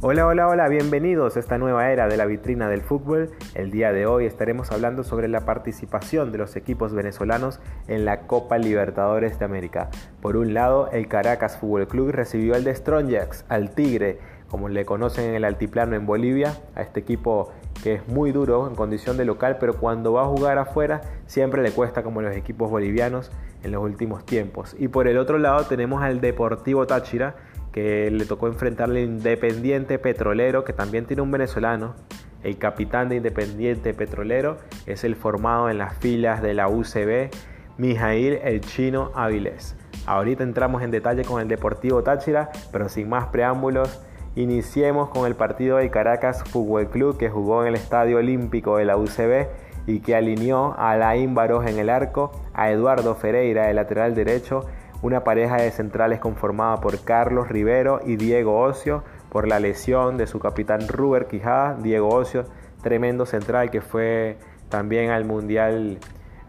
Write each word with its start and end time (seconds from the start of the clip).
Hola, 0.00 0.28
hola, 0.28 0.46
hola, 0.46 0.68
bienvenidos 0.68 1.36
a 1.36 1.40
esta 1.40 1.58
nueva 1.58 1.90
era 1.90 2.06
de 2.06 2.16
la 2.16 2.24
vitrina 2.24 2.68
del 2.68 2.82
fútbol. 2.82 3.30
El 3.56 3.72
día 3.72 3.90
de 3.90 4.06
hoy 4.06 4.26
estaremos 4.26 4.70
hablando 4.70 5.02
sobre 5.02 5.26
la 5.26 5.40
participación 5.40 6.30
de 6.30 6.38
los 6.38 6.54
equipos 6.54 6.94
venezolanos 6.94 7.58
en 7.88 8.04
la 8.04 8.20
Copa 8.28 8.58
Libertadores 8.58 9.40
de 9.40 9.44
América. 9.44 9.90
Por 10.22 10.36
un 10.36 10.54
lado, 10.54 10.88
el 10.92 11.08
Caracas 11.08 11.56
Fútbol 11.56 11.88
Club 11.88 12.12
recibió 12.12 12.54
al 12.54 12.62
de 12.62 12.76
Strongjax, 12.76 13.44
al 13.48 13.70
Tigre, 13.70 14.20
como 14.48 14.68
le 14.68 14.84
conocen 14.84 15.30
en 15.30 15.34
el 15.34 15.44
altiplano 15.44 15.96
en 15.96 16.06
Bolivia, 16.06 16.54
a 16.76 16.82
este 16.82 17.00
equipo 17.00 17.50
que 17.82 17.94
es 17.94 18.06
muy 18.06 18.30
duro 18.30 18.68
en 18.68 18.76
condición 18.76 19.16
de 19.16 19.24
local, 19.24 19.56
pero 19.58 19.74
cuando 19.74 20.12
va 20.12 20.22
a 20.22 20.26
jugar 20.26 20.58
afuera 20.58 21.00
siempre 21.26 21.60
le 21.60 21.72
cuesta 21.72 22.04
como 22.04 22.22
los 22.22 22.36
equipos 22.36 22.70
bolivianos 22.70 23.32
en 23.64 23.72
los 23.72 23.82
últimos 23.82 24.24
tiempos. 24.24 24.76
Y 24.78 24.86
por 24.86 25.08
el 25.08 25.18
otro 25.18 25.38
lado 25.38 25.64
tenemos 25.64 26.02
al 26.02 26.20
Deportivo 26.20 26.86
Táchira, 26.86 27.34
que 27.72 28.10
le 28.10 28.24
tocó 28.24 28.46
enfrentarle 28.48 29.02
al 29.02 29.08
Independiente 29.08 29.98
Petrolero, 29.98 30.64
que 30.64 30.72
también 30.72 31.06
tiene 31.06 31.22
un 31.22 31.30
venezolano. 31.30 31.94
El 32.42 32.56
capitán 32.58 33.08
de 33.08 33.16
Independiente 33.16 33.94
Petrolero 33.94 34.58
es 34.86 35.04
el 35.04 35.16
formado 35.16 35.70
en 35.70 35.78
las 35.78 35.96
filas 35.98 36.40
de 36.40 36.54
la 36.54 36.68
UCB, 36.68 37.30
Mijail 37.76 38.38
El 38.42 38.60
Chino 38.60 39.10
Áviles. 39.14 39.76
Ahorita 40.06 40.42
entramos 40.42 40.82
en 40.82 40.90
detalle 40.90 41.24
con 41.24 41.40
el 41.40 41.48
Deportivo 41.48 42.02
Táchira, 42.02 42.50
pero 42.72 42.88
sin 42.88 43.08
más 43.08 43.26
preámbulos, 43.26 44.00
iniciemos 44.36 45.10
con 45.10 45.26
el 45.26 45.34
partido 45.34 45.78
del 45.78 45.90
Caracas 45.90 46.44
Fútbol 46.44 46.88
Club 46.88 47.18
que 47.18 47.28
jugó 47.28 47.62
en 47.62 47.68
el 47.68 47.74
Estadio 47.74 48.18
Olímpico 48.18 48.76
de 48.76 48.84
la 48.84 48.96
UCB 48.96 49.46
y 49.86 50.00
que 50.00 50.14
alineó 50.14 50.74
a 50.78 50.96
Laín 50.96 51.34
Barós 51.34 51.66
en 51.66 51.78
el 51.78 51.90
arco, 51.90 52.30
a 52.52 52.70
Eduardo 52.70 53.14
Ferreira 53.14 53.66
de 53.66 53.74
lateral 53.74 54.14
derecho, 54.14 54.66
una 55.02 55.22
pareja 55.24 55.56
de 55.56 55.70
centrales 55.70 56.18
conformada 56.18 56.76
por 56.78 57.02
Carlos 57.04 57.48
Rivero 57.48 58.00
y 58.04 58.16
Diego 58.16 58.60
Ocio 58.60 59.04
por 59.30 59.46
la 59.46 59.60
lesión 59.60 60.16
de 60.16 60.26
su 60.26 60.40
capitán 60.40 60.88
Ruber 60.88 61.26
Quijada. 61.26 61.76
Diego 61.80 62.08
Ocio, 62.08 62.44
tremendo 62.82 63.26
central 63.26 63.70
que 63.70 63.80
fue 63.80 64.36
también 64.68 65.10
al 65.10 65.24
Mundial, 65.24 65.98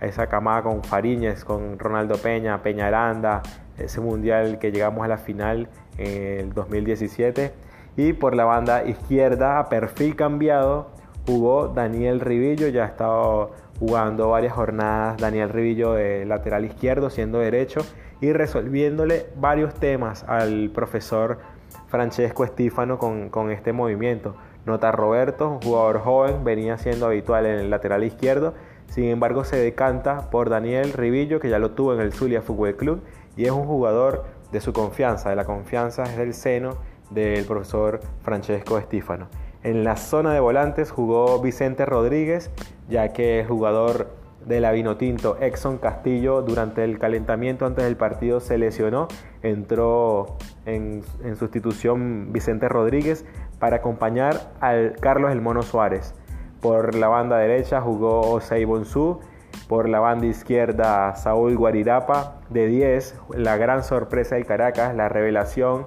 esa 0.02 0.28
camada 0.28 0.64
con 0.64 0.84
Fariñez, 0.84 1.44
con 1.44 1.78
Ronaldo 1.78 2.16
Peña, 2.18 2.62
Peña 2.64 2.88
Aranda, 2.88 3.42
ese 3.78 4.02
Mundial 4.02 4.60
que 4.60 4.72
llegamos 4.72 5.04
a 5.06 5.08
la 5.08 5.18
final 5.18 5.70
en 5.98 6.40
el 6.40 6.54
2017. 6.54 7.52
Y 7.98 8.14
por 8.14 8.36
la 8.36 8.46
banda 8.46 8.86
izquierda, 8.86 9.60
a 9.60 9.68
perfil 9.68 10.16
cambiado, 10.16 10.92
jugó 11.26 11.68
Daniel 11.68 12.20
Rivillo, 12.22 12.68
ya 12.70 12.84
ha 12.84 12.88
estado 12.88 13.52
jugando 13.80 14.30
varias 14.30 14.54
jornadas 14.54 15.18
Daniel 15.18 15.50
Rivillo 15.50 15.94
de 15.94 16.26
lateral 16.26 16.66
izquierdo, 16.66 17.10
siendo 17.10 17.40
derecho 17.40 17.82
y 18.22 18.34
resolviéndole 18.34 19.28
varios 19.36 19.74
temas 19.74 20.24
al 20.28 20.72
profesor 20.74 21.40
Francesco 21.88 22.44
Estífano 22.44 22.98
con, 22.98 23.30
con 23.30 23.52
este 23.52 23.74
movimiento. 23.74 24.36
Nota 24.66 24.92
Roberto, 24.92 25.50
un 25.50 25.62
jugador 25.62 26.00
joven, 26.00 26.44
venía 26.44 26.78
siendo 26.78 27.06
habitual 27.06 27.46
en 27.46 27.60
el 27.60 27.70
lateral 27.70 28.04
izquierdo, 28.04 28.54
sin 28.88 29.06
embargo 29.06 29.44
se 29.44 29.56
decanta 29.56 30.30
por 30.30 30.50
Daniel 30.50 30.94
Rivillo, 30.94 31.40
que 31.40 31.50
ya 31.50 31.60
lo 31.60 31.72
tuvo 31.72 31.94
en 31.94 32.02
el 32.02 32.14
Zulia 32.14 32.42
Fútbol 32.42 32.76
Club, 32.76 33.02
y 33.38 33.46
es 33.46 33.52
un 33.52 33.66
jugador 33.66 34.26
de 34.52 34.62
su 34.62 34.74
confianza, 34.74 35.30
de 35.30 35.36
la 35.36 35.46
confianza 35.46 36.04
es 36.04 36.18
del 36.18 36.34
seno 36.34 36.78
del 37.10 37.46
profesor 37.46 38.02
Francesco 38.22 38.78
Estífano. 38.78 39.28
En 39.64 39.84
la 39.84 39.98
zona 39.98 40.34
de 40.34 40.40
volantes 40.40 40.92
jugó 40.92 41.40
Vicente 41.42 41.86
Rodríguez, 41.86 42.50
ya 42.90 43.12
que 43.14 43.40
es 43.40 43.48
jugador 43.48 44.08
de 44.46 44.60
la 44.62 44.72
Vinotinto, 44.72 45.38
Exxon 45.40 45.78
Castillo, 45.78 46.42
durante 46.42 46.84
el 46.84 46.98
calentamiento 46.98 47.66
antes 47.66 47.86
del 47.86 47.98
partido 47.98 48.40
se 48.40 48.58
lesionó. 48.58 49.08
Entró 49.44 50.38
en, 50.66 51.04
sustitución 51.38 52.32
Vicente 52.32 52.70
Rodríguez 52.70 53.26
para 53.60 53.78
acompañar 53.78 54.52
al 54.60 54.96
Carlos 55.00 55.32
El 55.32 55.42
Mono 55.42 55.62
Suárez. 55.62 56.14
Por 56.62 56.96
la 56.96 57.08
banda 57.08 57.38
derecha 57.38 57.82
jugó 57.82 58.22
Osei 58.22 58.66
Bonsu. 58.66 59.20
Por 59.68 59.88
la 59.88 60.00
banda 60.00 60.26
izquierda 60.26 61.16
Saúl 61.16 61.56
Guarirapa 61.56 62.40
de 62.50 62.68
10. 62.68 63.16
La 63.36 63.58
gran 63.58 63.84
sorpresa 63.84 64.36
del 64.36 64.46
Caracas, 64.46 64.96
la 64.96 65.10
revelación, 65.10 65.86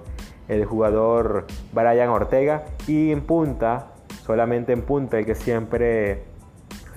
el 0.49 0.65
jugador 0.65 1.47
Brian 1.73 2.09
Ortega. 2.11 2.65
Y 2.87 3.11
en 3.11 3.23
punta, 3.23 3.93
solamente 4.25 4.73
en 4.73 4.83
punta, 4.83 5.19
el 5.19 5.27
que 5.27 5.35
siempre 5.35 6.32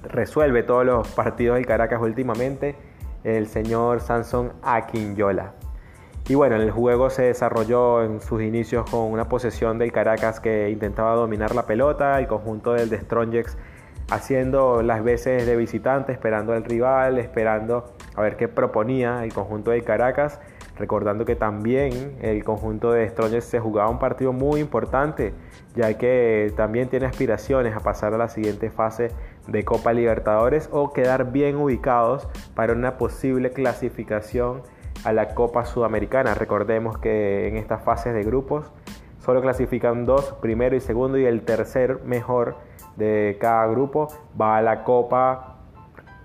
resuelve 0.10 0.64
todos 0.64 0.86
los 0.86 1.08
partidos 1.10 1.56
del 1.56 1.66
Caracas 1.66 2.02
últimamente, 2.02 2.76
el 3.24 3.48
señor 3.48 4.02
Samson 4.02 4.54
Aquinyola. 4.64 5.54
Y 6.28 6.34
bueno, 6.36 6.56
el 6.56 6.72
juego 6.72 7.10
se 7.10 7.24
desarrolló 7.24 8.04
en 8.04 8.20
sus 8.20 8.42
inicios 8.42 8.90
con 8.90 9.12
una 9.12 9.30
posesión 9.30 9.78
del 9.78 9.92
Caracas 9.92 10.40
que 10.40 10.70
intentaba 10.72 11.14
dominar 11.14 11.54
la 11.54 11.68
pelota, 11.68 12.20
el 12.20 12.28
conjunto 12.28 12.74
del 12.74 12.90
de 12.90 13.00
Strongest 13.00 13.60
haciendo 14.10 14.82
las 14.82 15.04
veces 15.04 15.46
de 15.46 15.56
visitante, 15.56 16.12
esperando 16.12 16.54
al 16.54 16.64
rival, 16.64 17.18
esperando 17.18 17.94
a 18.16 18.22
ver 18.22 18.38
qué 18.38 18.48
proponía 18.48 19.24
el 19.24 19.34
conjunto 19.34 19.72
del 19.72 19.84
Caracas, 19.84 20.40
recordando 20.78 21.26
que 21.26 21.36
también 21.36 22.18
el 22.22 22.44
conjunto 22.44 22.92
de 22.92 23.08
Strongest 23.10 23.50
se 23.50 23.60
jugaba 23.60 23.90
un 23.90 24.00
partido 24.00 24.34
muy 24.34 24.60
importante, 24.60 25.34
ya 25.76 25.98
que 25.98 26.54
también 26.56 26.90
tiene 26.90 27.06
aspiraciones 27.06 27.76
a 27.76 27.80
pasar 27.80 28.14
a 28.14 28.18
la 28.18 28.30
siguiente 28.30 28.70
fase 28.70 29.12
de 29.48 29.64
Copa 29.64 29.94
Libertadores 29.94 30.70
o 30.72 30.92
quedar 30.92 31.32
bien 31.32 31.56
ubicados 31.58 32.28
para 32.56 32.74
una 32.74 32.98
posible 32.98 33.52
clasificación 33.52 34.62
a 35.04 35.14
la 35.14 35.36
Copa 35.36 35.66
Sudamericana. 35.66 36.34
Recordemos 36.34 36.98
que 36.98 37.48
en 37.48 37.58
estas 37.58 37.84
fases 37.84 38.14
de 38.14 38.24
grupos 38.24 38.72
solo 39.20 39.42
clasifican 39.42 40.06
dos, 40.06 40.34
primero 40.42 40.76
y 40.76 40.80
segundo, 40.80 41.18
y 41.18 41.26
el 41.26 41.42
tercer 41.42 42.02
mejor 42.04 42.56
de 42.96 43.38
cada 43.40 43.66
grupo 43.68 44.08
va 44.40 44.58
a 44.58 44.62
la 44.62 44.84
Copa 44.84 45.58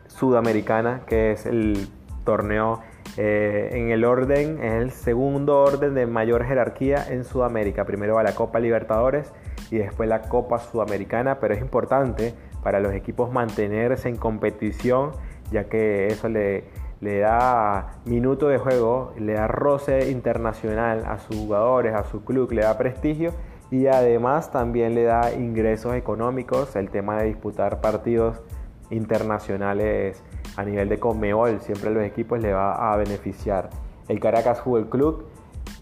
Sudamericana, 0.07 1.03
que 1.07 1.33
es 1.33 1.47
el 1.47 1.89
torneo 2.25 2.81
eh, 3.17 3.71
en 3.73 3.91
el 3.91 4.05
orden, 4.05 4.63
es 4.63 4.73
el 4.75 4.91
segundo 4.93 5.63
orden 5.63 5.95
de 5.95 6.07
mayor 6.07 6.45
jerarquía 6.45 7.05
en 7.09 7.25
Sudamérica. 7.25 7.85
Primero 7.85 8.15
va 8.15 8.23
la 8.23 8.35
Copa 8.35 8.61
Libertadores 8.61 9.33
y 9.71 9.79
después 9.79 10.09
la 10.09 10.23
Copa 10.23 10.59
Sudamericana, 10.59 11.39
pero 11.41 11.55
es 11.55 11.61
importante 11.61 12.35
para 12.63 12.81
los 12.81 12.93
equipos 12.93 13.33
mantenerse 13.33 14.09
en 14.09 14.17
competición, 14.17 15.13
ya 15.51 15.65
que 15.65 16.09
eso 16.09 16.29
le, 16.29 16.65
le 17.01 17.21
da 17.21 18.01
minuto 18.05 18.49
de 18.49 18.59
juego, 18.59 19.15
le 19.19 19.35
da 19.35 19.47
roce 19.47 20.11
internacional 20.11 21.05
a 21.07 21.19
sus 21.19 21.37
jugadores, 21.37 21.95
a 21.95 22.05
su 22.05 22.25
club, 22.25 22.53
le 22.53 22.63
da 22.63 22.77
prestigio 22.77 23.33
y 23.71 23.87
además 23.87 24.51
también 24.51 24.95
le 24.95 25.05
da 25.05 25.33
ingresos 25.33 25.95
económicos, 25.95 26.75
el 26.77 26.91
tema 26.91 27.19
de 27.19 27.29
disputar 27.29 27.81
partidos 27.81 28.43
internacionales 28.91 30.23
a 30.57 30.65
nivel 30.65 30.89
de 30.89 30.99
Conmebol, 30.99 31.61
siempre 31.61 31.91
a 31.91 31.93
los 31.93 32.03
equipos 32.03 32.41
le 32.41 32.53
va 32.53 32.93
a 32.93 32.97
beneficiar. 32.97 33.71
El 34.09 34.19
Caracas 34.19 34.61
Fútbol 34.61 34.89
Club 34.89 35.27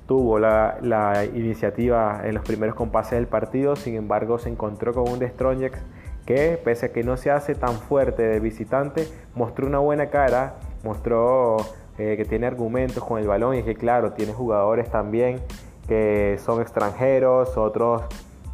tuvo 0.07 0.39
la, 0.39 0.79
la, 0.83 1.25
iniciativa 1.25 2.21
en 2.25 2.35
los 2.35 2.45
primeros 2.45 2.75
compases 2.75 3.13
del 3.13 3.27
partido, 3.27 3.75
sin 3.75 3.95
embargo 3.95 4.39
se 4.39 4.51
encontró 4.51 4.93
con 4.93 5.11
un 5.11 5.19
Destroñex 5.19 5.81
que 6.29 6.61
pese 6.63 6.85
a 6.85 6.93
que 6.93 7.03
no 7.03 7.17
se 7.17 7.31
hace 7.31 7.55
tan 7.55 7.73
fuerte 7.73 8.23
de 8.23 8.39
visitante, 8.39 9.09
mostró 9.35 9.67
una 9.67 9.79
buena 9.79 10.11
cara, 10.11 10.57
mostró 10.85 11.57
eh, 11.97 12.19
que 12.19 12.27
tiene 12.27 12.47
argumentos 12.47 13.03
con 13.03 13.19
el 13.19 13.27
balón 13.27 13.55
y 13.55 13.63
que 13.63 13.75
claro, 13.75 14.13
tiene 14.13 14.35
jugadores 14.35 14.91
también 14.91 15.41
que 15.87 16.39
son 16.45 16.61
extranjeros, 16.61 17.57
otros 17.57 18.03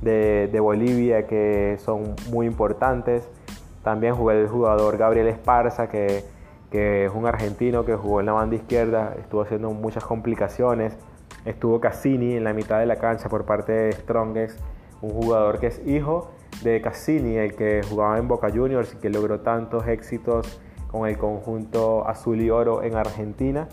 de, 0.02 0.56
Bolivia 0.60 1.26
que 1.26 1.76
son 1.84 2.14
muy 2.30 2.46
importantes. 2.46 3.28
También 3.82 4.14
jugó 4.14 4.30
el 4.30 4.46
jugador 4.46 4.96
Gabriel 4.96 5.26
Esparza, 5.26 5.88
que, 5.88 6.22
que, 6.70 7.06
es 7.06 7.12
un 7.12 7.26
argentino 7.26 7.84
que 7.84 7.96
jugó 7.96 8.20
en 8.20 8.26
la 8.26 8.34
banda 8.34 8.54
izquierda, 8.54 9.16
estuvo 9.18 9.42
haciendo 9.42 9.70
muchas 9.70 10.04
complicaciones. 10.04 10.96
Estuvo 11.44 11.80
Cassini 11.80 12.36
en 12.36 12.44
la 12.44 12.52
mitad 12.52 12.78
de 12.78 12.86
la 12.86 12.96
cancha 12.96 13.28
por 13.28 13.44
parte 13.44 13.72
de 13.72 13.92
Strongest, 13.94 14.60
un 15.02 15.10
jugador 15.10 15.58
que 15.58 15.66
es 15.66 15.84
hijo 15.84 16.30
de 16.62 16.80
Cassini, 16.80 17.36
el 17.36 17.54
que 17.54 17.82
jugaba 17.88 18.18
en 18.18 18.28
Boca 18.28 18.50
Juniors 18.50 18.94
y 18.94 18.96
que 18.98 19.10
logró 19.10 19.40
tantos 19.40 19.86
éxitos 19.86 20.60
con 20.88 21.08
el 21.08 21.18
conjunto 21.18 22.06
azul 22.06 22.40
y 22.40 22.50
oro 22.50 22.82
en 22.82 22.96
Argentina. 22.96 23.68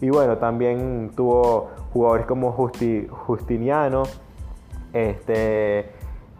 Y 0.00 0.10
bueno, 0.10 0.38
también 0.38 1.12
tuvo 1.14 1.70
jugadores 1.92 2.26
como 2.26 2.50
Justiniano, 2.52 4.02
este, 4.92 5.90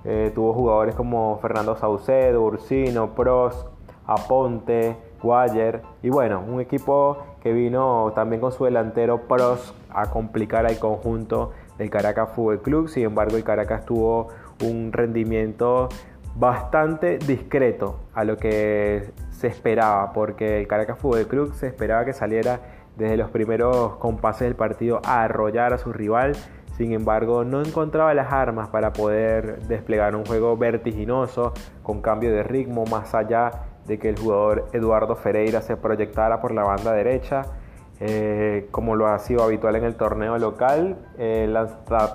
eh, 0.04 0.32
tuvo 0.34 0.52
jugadores 0.52 0.94
como 0.94 1.38
Fernando 1.40 1.76
Saucedo, 1.76 2.42
Ursino, 2.42 3.14
Pros, 3.14 3.66
Aponte, 4.06 4.96
Guayer. 5.22 5.82
Y 6.02 6.10
bueno, 6.10 6.42
un 6.46 6.60
equipo 6.60 7.18
que 7.40 7.52
vino 7.52 8.12
también 8.14 8.40
con 8.40 8.52
su 8.52 8.64
delantero 8.64 9.28
Pros 9.28 9.74
a 9.90 10.10
complicar 10.10 10.66
al 10.66 10.78
conjunto 10.78 11.52
del 11.78 11.90
Caracas 11.90 12.30
Fútbol 12.34 12.62
Club. 12.62 12.88
Sin 12.88 13.04
embargo, 13.04 13.36
el 13.36 13.44
Caracas 13.44 13.84
tuvo 13.84 14.28
un 14.62 14.92
rendimiento 14.92 15.88
bastante 16.34 17.18
discreto 17.18 18.00
a 18.14 18.24
lo 18.24 18.36
que 18.36 19.10
se 19.30 19.46
esperaba, 19.48 20.12
porque 20.12 20.60
el 20.60 20.66
Caracas 20.66 20.98
Fútbol 20.98 21.26
Club 21.26 21.54
se 21.54 21.66
esperaba 21.66 22.04
que 22.04 22.12
saliera 22.12 22.60
desde 22.96 23.16
los 23.16 23.30
primeros 23.30 23.96
compases 23.96 24.42
del 24.42 24.54
partido 24.54 25.00
a 25.04 25.22
arrollar 25.24 25.72
a 25.72 25.78
su 25.78 25.92
rival. 25.92 26.34
sin 26.76 26.92
embargo 26.92 27.44
no 27.44 27.60
encontraba 27.60 28.14
las 28.14 28.32
armas 28.32 28.68
para 28.70 28.94
poder 28.94 29.60
desplegar 29.68 30.16
un 30.16 30.24
juego 30.24 30.56
vertiginoso 30.56 31.52
con 31.82 32.00
cambio 32.00 32.32
de 32.32 32.42
ritmo 32.42 32.84
más 32.86 33.14
allá 33.14 33.50
de 33.86 33.98
que 33.98 34.08
el 34.08 34.18
jugador 34.18 34.68
Eduardo 34.72 35.14
Ferreira 35.16 35.60
se 35.60 35.76
proyectara 35.76 36.40
por 36.40 36.52
la 36.52 36.62
banda 36.64 36.92
derecha, 36.92 37.42
eh, 38.04 38.66
como 38.72 38.96
lo 38.96 39.06
ha 39.06 39.18
sido 39.20 39.44
habitual 39.44 39.76
en 39.76 39.84
el 39.84 39.94
torneo 39.94 40.36
local, 40.36 40.96
eh, 41.18 41.48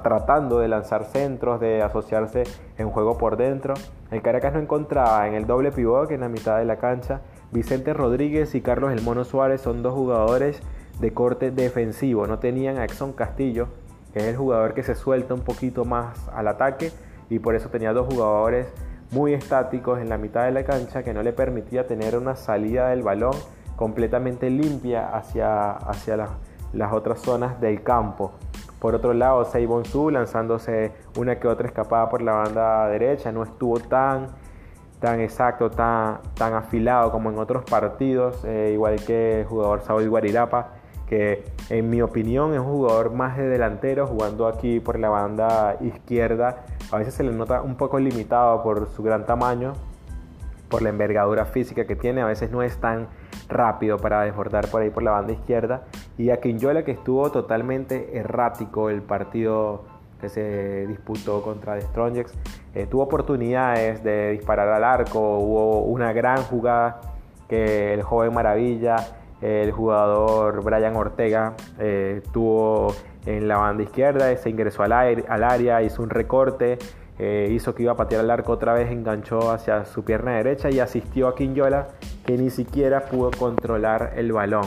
tratando 0.04 0.60
de 0.60 0.68
lanzar 0.68 1.06
centros, 1.06 1.62
de 1.62 1.82
asociarse 1.82 2.44
en 2.78 2.90
juego 2.90 3.18
por 3.18 3.38
dentro. 3.38 3.74
El 4.12 4.22
Caracas 4.22 4.54
no 4.54 4.60
encontraba 4.60 5.26
en 5.30 5.34
el 5.34 5.48
doble 5.48 5.72
pivote, 5.72 6.16
en 6.16 6.20
la 6.20 6.28
mitad 6.28 6.58
de 6.58 6.66
la 6.66 6.76
cancha, 6.76 7.22
Vicente 7.54 7.94
Rodríguez 7.94 8.54
y 8.54 8.60
Carlos 8.60 8.92
El 8.92 9.02
Mono 9.02 9.24
Suárez 9.24 9.62
son 9.62 9.82
dos 9.82 9.94
jugadores 9.94 10.62
de 11.00 11.14
corte 11.14 11.52
defensivo, 11.52 12.28
no 12.28 12.38
tenían 12.40 12.78
a 12.80 12.84
Exxon 12.84 13.14
Castillo, 13.14 13.70
que 14.12 14.20
es 14.20 14.26
el 14.26 14.36
jugador 14.36 14.74
que 14.74 14.84
se 14.84 14.94
suelta 14.94 15.36
un 15.36 15.42
poquito 15.42 15.86
más 15.86 16.28
al 16.36 16.50
ataque, 16.50 16.92
y 17.30 17.40
por 17.40 17.56
eso 17.56 17.70
tenía 17.70 17.94
dos 17.94 18.14
jugadores 18.14 18.68
muy 19.12 19.34
estáticos 19.34 20.02
en 20.02 20.10
la 20.10 20.18
mitad 20.18 20.44
de 20.44 20.52
la 20.52 20.66
cancha 20.66 21.04
que 21.04 21.14
no 21.14 21.24
le 21.24 21.32
permitía 21.32 21.88
tener 21.88 22.18
una 22.18 22.36
salida 22.36 22.90
del 22.90 23.04
balón 23.04 23.36
completamente 23.78 24.50
limpia 24.50 25.16
hacia, 25.16 25.72
hacia 25.72 26.28
las 26.74 26.92
otras 26.92 27.22
zonas 27.22 27.62
del 27.62 27.82
campo. 27.84 28.34
Por 28.80 28.94
otro 28.94 29.14
lado, 29.14 29.46
Seibon 29.46 29.86
Su 29.86 30.12
lanzándose 30.12 30.92
una 31.18 31.40
que 31.40 31.48
otra 31.48 31.68
escapada 31.68 32.10
por 32.10 32.22
la 32.22 32.34
banda 32.34 32.90
derecha, 32.90 33.32
no 33.32 33.44
estuvo 33.44 33.80
tan, 33.80 34.28
tan 35.00 35.22
exacto, 35.22 35.72
tan, 35.72 36.20
tan 36.36 36.54
afilado 36.54 37.10
como 37.12 37.30
en 37.32 37.40
otros 37.40 37.64
partidos, 37.64 38.44
eh, 38.44 38.72
igual 38.74 38.98
que 39.06 39.40
el 39.40 39.46
jugador 39.48 39.82
Saúl 39.82 40.10
Guarirapa, 40.10 40.74
que 41.08 41.46
en 41.70 41.90
mi 41.90 42.02
opinión 42.02 42.54
es 42.54 42.60
un 42.60 42.66
jugador 42.66 43.14
más 43.14 43.38
de 43.38 43.48
delantero, 43.48 44.06
jugando 44.06 44.46
aquí 44.46 44.82
por 44.82 45.00
la 45.00 45.08
banda 45.08 45.78
izquierda 45.80 46.66
a 46.92 46.98
veces 46.98 47.14
se 47.14 47.24
le 47.24 47.34
nota 47.34 47.62
un 47.62 47.76
poco 47.76 48.00
limitado 48.00 48.64
por 48.64 48.88
su 48.90 49.04
gran 49.04 49.26
tamaño, 49.26 49.74
por 50.70 50.82
la 50.82 50.90
envergadura 50.90 51.46
física 51.46 51.86
que 51.86 51.96
tiene, 51.96 52.22
a 52.22 52.26
veces 52.26 52.52
no 52.52 52.62
es 52.62 52.78
tan 52.78 53.08
rápido 53.48 53.98
para 53.98 54.22
desbordar 54.24 54.70
por 54.70 54.82
ahí 54.82 54.90
por 54.90 55.04
la 55.04 55.12
banda 55.12 55.34
izquierda. 55.34 55.84
Y 56.18 56.30
a 56.30 56.40
Quinyola 56.40 56.84
que 56.84 56.92
estuvo 56.92 57.32
totalmente 57.32 58.18
errático 58.18 58.90
el 58.90 59.02
partido 59.02 59.86
que 60.20 60.30
se 60.30 60.88
disputó 60.88 61.42
contra 61.42 61.76
The 61.76 61.82
Strongest. 61.82 62.36
Eh, 62.74 62.88
tuvo 62.88 63.04
oportunidades 63.04 64.04
de 64.04 64.32
disparar 64.32 64.70
al 64.70 64.84
arco, 64.84 65.40
hubo 65.40 65.82
una 65.82 66.12
gran 66.14 66.42
jugada 66.44 67.02
que 67.48 67.94
el 67.94 68.02
joven 68.02 68.34
Maravilla, 68.34 68.96
el 69.42 69.72
jugador 69.72 70.64
Brian 70.64 70.96
Ortega, 70.96 71.54
eh, 71.80 72.22
tuvo 72.32 72.94
en 73.26 73.48
la 73.48 73.58
banda 73.58 73.84
izquierda, 73.84 74.36
se 74.38 74.50
ingresó 74.50 74.84
al 74.84 74.92
área, 74.92 75.82
hizo 75.82 76.02
un 76.02 76.10
recorte, 76.10 76.80
eh, 77.20 77.50
hizo 77.52 77.74
que 77.74 77.84
iba 77.84 77.94
a 77.94 77.96
patear 77.96 78.24
el 78.24 78.30
arco 78.30 78.52
otra 78.52 78.74
vez, 78.74 78.92
enganchó 78.92 79.52
hacia 79.52 79.86
su 79.86 80.04
pierna 80.04 80.38
derecha 80.38 80.70
y 80.70 80.80
asistió 80.80 81.28
a 81.28 81.36
Quinyola 81.36 81.88
que 82.26 82.38
ni 82.38 82.50
siquiera 82.50 83.06
pudo 83.06 83.32
controlar 83.32 84.14
el 84.16 84.32
balón. 84.32 84.66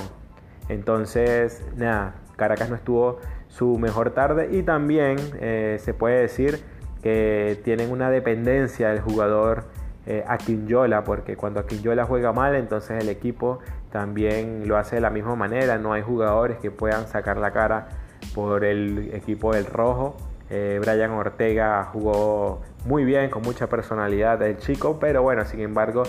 Entonces, 0.68 1.62
nada, 1.76 2.14
Caracas 2.36 2.70
no 2.70 2.76
estuvo 2.76 3.18
su 3.48 3.78
mejor 3.78 4.10
tarde 4.10 4.48
y 4.52 4.62
también 4.62 5.18
eh, 5.40 5.78
se 5.80 5.94
puede 5.94 6.20
decir 6.20 6.60
que 7.02 7.60
tienen 7.64 7.90
una 7.90 8.10
dependencia 8.10 8.88
del 8.90 9.00
jugador 9.00 9.64
eh, 10.06 10.24
Quinyola, 10.44 11.04
porque 11.04 11.36
cuando 11.36 11.64
Quinyola 11.66 12.04
juega 12.04 12.32
mal, 12.32 12.54
entonces 12.54 13.02
el 13.02 13.08
equipo 13.08 13.60
también 13.90 14.66
lo 14.66 14.76
hace 14.76 14.96
de 14.96 15.00
la 15.00 15.10
misma 15.10 15.36
manera, 15.36 15.78
no 15.78 15.92
hay 15.92 16.02
jugadores 16.02 16.58
que 16.58 16.70
puedan 16.70 17.06
sacar 17.06 17.36
la 17.36 17.52
cara 17.52 17.88
por 18.34 18.64
el 18.64 19.10
equipo 19.14 19.52
del 19.52 19.66
Rojo. 19.66 20.16
Eh, 20.50 20.80
Brian 20.80 21.12
Ortega 21.12 21.84
jugó 21.84 22.60
muy 22.84 23.04
bien, 23.04 23.30
con 23.30 23.42
mucha 23.42 23.68
personalidad 23.68 24.42
el 24.42 24.58
chico, 24.58 24.98
pero 24.98 25.22
bueno, 25.22 25.44
sin 25.44 25.60
embargo, 25.60 26.02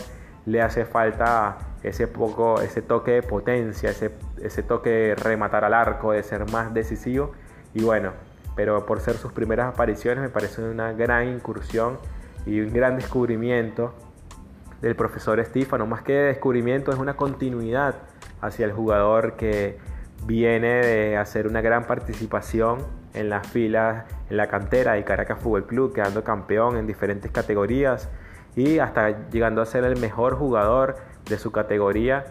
le 0.45 0.61
hace 0.61 0.85
falta 0.85 1.57
ese 1.83 2.07
poco, 2.07 2.59
ese 2.59 2.81
toque 2.81 3.11
de 3.11 3.23
potencia, 3.23 3.91
ese, 3.91 4.11
ese 4.41 4.63
toque 4.63 4.89
de 4.89 5.15
rematar 5.15 5.63
al 5.63 5.75
arco, 5.75 6.11
de 6.11 6.23
ser 6.23 6.49
más 6.51 6.73
decisivo. 6.73 7.33
Y 7.73 7.83
bueno, 7.83 8.13
pero 8.55 8.85
por 8.85 8.99
ser 8.99 9.15
sus 9.15 9.31
primeras 9.31 9.73
apariciones 9.73 10.21
me 10.23 10.29
parece 10.29 10.63
una 10.63 10.91
gran 10.93 11.27
incursión 11.27 11.99
y 12.45 12.59
un 12.59 12.73
gran 12.73 12.95
descubrimiento 12.95 13.93
del 14.81 14.95
profesor 14.95 15.39
Estefano. 15.39 15.85
Más 15.85 16.01
que 16.01 16.13
descubrimiento, 16.13 16.91
es 16.91 16.97
una 16.97 17.15
continuidad 17.15 17.95
hacia 18.41 18.65
el 18.65 18.73
jugador 18.73 19.35
que 19.35 19.77
viene 20.25 20.81
de 20.81 21.17
hacer 21.17 21.47
una 21.47 21.61
gran 21.61 21.85
participación 21.85 22.79
en 23.13 23.29
las 23.29 23.47
filas, 23.47 24.05
en 24.29 24.37
la 24.37 24.47
cantera 24.47 24.93
del 24.93 25.03
Caracas 25.03 25.39
Fútbol 25.39 25.65
Club, 25.65 25.93
quedando 25.93 26.23
campeón 26.23 26.77
en 26.77 26.87
diferentes 26.87 27.31
categorías 27.31 28.09
y 28.55 28.79
hasta 28.79 29.29
llegando 29.29 29.61
a 29.61 29.65
ser 29.65 29.83
el 29.83 29.97
mejor 29.97 30.35
jugador 30.35 30.97
de 31.29 31.37
su 31.37 31.51
categoría 31.51 32.25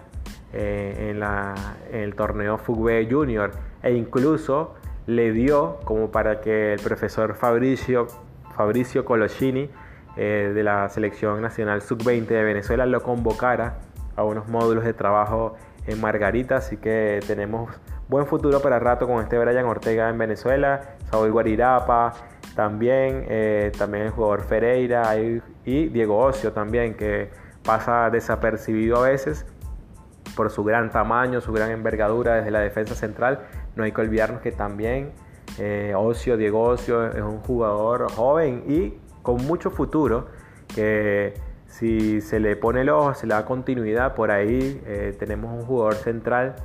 eh, 0.52 1.10
en, 1.10 1.22
el 1.92 2.14
torneo 2.14 2.58
Fútbol 2.58 3.06
Junior. 3.10 3.52
E 3.82 3.92
incluso 3.92 4.74
le 5.06 5.32
dio 5.32 5.78
como 5.84 6.10
para 6.10 6.40
que 6.40 6.74
el 6.74 6.80
profesor 6.80 7.34
Fabricio, 7.34 8.06
Fabricio 8.54 9.04
Colosini 9.04 9.70
eh, 10.16 10.52
de 10.54 10.62
la 10.62 10.88
selección 10.88 11.40
nacional 11.40 11.82
sub-20 11.82 12.26
de 12.26 12.42
Venezuela 12.42 12.84
lo 12.84 13.02
convocara 13.02 13.78
a 14.16 14.24
unos 14.24 14.48
módulos 14.48 14.84
de 14.84 14.92
trabajo 14.92 15.54
en 15.86 16.00
Margarita, 16.00 16.56
así 16.56 16.76
que 16.76 17.20
tenemos 17.26 17.70
buen 18.10 18.26
futuro 18.26 18.60
para 18.60 18.80
rato 18.80 19.06
con 19.06 19.22
este 19.22 19.38
Brian 19.38 19.66
Ortega 19.66 20.08
en 20.10 20.18
Venezuela, 20.18 20.96
Saúl 21.12 21.30
Guarirapa, 21.30 22.12
también, 22.56 23.24
eh, 23.28 23.70
también 23.78 24.06
el 24.06 24.10
jugador 24.10 24.42
Ferreira 24.42 25.16
y 25.16 25.88
Diego 25.88 26.18
Ocio 26.18 26.52
también, 26.52 26.94
que 26.94 27.30
pasa 27.64 28.10
desapercibido 28.10 28.96
a 28.96 29.08
veces 29.08 29.46
por 30.34 30.50
su 30.50 30.64
gran 30.64 30.90
tamaño, 30.90 31.40
su 31.40 31.52
gran 31.52 31.70
envergadura 31.70 32.34
desde 32.34 32.50
la 32.50 32.58
defensa 32.58 32.96
central. 32.96 33.46
No 33.76 33.84
hay 33.84 33.92
que 33.92 34.00
olvidarnos 34.00 34.40
que 34.40 34.50
también 34.50 35.12
eh, 35.58 35.94
Ocio, 35.96 36.36
Diego 36.36 36.62
Ocio 36.64 37.06
es 37.06 37.22
un 37.22 37.38
jugador 37.38 38.10
joven 38.10 38.64
y 38.66 38.98
con 39.22 39.36
mucho 39.46 39.70
futuro 39.70 40.26
que 40.74 41.34
si 41.68 42.20
se 42.20 42.40
le 42.40 42.56
pone 42.56 42.80
el 42.80 42.88
ojo, 42.88 43.14
se 43.14 43.28
le 43.28 43.34
da 43.34 43.44
continuidad, 43.44 44.16
por 44.16 44.32
ahí 44.32 44.82
eh, 44.84 45.14
tenemos 45.16 45.52
un 45.54 45.64
jugador 45.64 45.94
central 45.94 46.56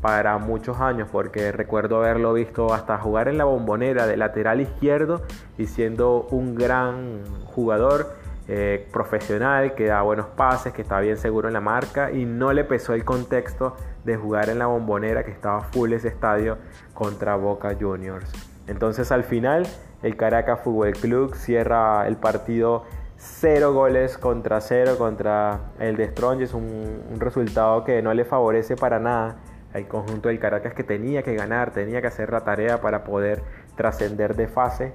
para 0.00 0.38
muchos 0.38 0.80
años, 0.80 1.08
porque 1.10 1.52
recuerdo 1.52 1.98
haberlo 1.98 2.32
visto 2.32 2.72
hasta 2.72 2.98
jugar 2.98 3.28
en 3.28 3.38
la 3.38 3.44
bombonera 3.44 4.06
de 4.06 4.16
lateral 4.16 4.60
izquierdo 4.60 5.22
y 5.58 5.66
siendo 5.66 6.26
un 6.30 6.54
gran 6.54 7.22
jugador 7.46 8.12
eh, 8.48 8.86
profesional 8.92 9.74
que 9.74 9.86
da 9.86 10.02
buenos 10.02 10.26
pases, 10.26 10.72
que 10.72 10.82
está 10.82 11.00
bien 11.00 11.16
seguro 11.16 11.48
en 11.48 11.54
la 11.54 11.60
marca 11.60 12.12
y 12.12 12.24
no 12.24 12.52
le 12.52 12.62
pesó 12.62 12.94
el 12.94 13.04
contexto 13.04 13.76
de 14.04 14.16
jugar 14.16 14.50
en 14.50 14.60
la 14.60 14.66
bombonera 14.66 15.24
que 15.24 15.32
estaba 15.32 15.62
full 15.62 15.92
ese 15.92 16.08
estadio 16.08 16.58
contra 16.94 17.34
Boca 17.34 17.76
Juniors. 17.78 18.30
Entonces 18.68 19.10
al 19.10 19.24
final 19.24 19.66
el 20.02 20.16
Caracas 20.16 20.60
Fútbol 20.62 20.92
Club 20.92 21.34
cierra 21.34 22.06
el 22.06 22.16
partido 22.16 22.84
0 23.16 23.72
goles 23.72 24.16
contra 24.18 24.60
0 24.60 24.96
contra 24.96 25.58
el 25.80 25.96
de 25.96 26.08
Strong. 26.08 26.42
un, 26.54 27.02
un 27.12 27.20
resultado 27.20 27.82
que 27.82 28.00
no 28.00 28.14
le 28.14 28.24
favorece 28.24 28.76
para 28.76 29.00
nada 29.00 29.36
al 29.76 29.88
conjunto 29.88 30.28
del 30.28 30.38
Caracas 30.38 30.72
que 30.72 30.84
tenía 30.84 31.22
que 31.22 31.34
ganar, 31.34 31.72
tenía 31.72 32.00
que 32.00 32.06
hacer 32.06 32.32
la 32.32 32.40
tarea 32.40 32.80
para 32.80 33.04
poder 33.04 33.42
trascender 33.76 34.34
de 34.34 34.48
fase. 34.48 34.94